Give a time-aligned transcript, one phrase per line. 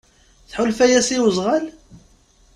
[0.49, 1.65] Tḥulfa-yas i wezɣal?